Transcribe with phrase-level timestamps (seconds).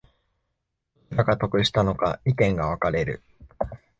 [1.11, 3.21] どちらが得したのか意見が分かれる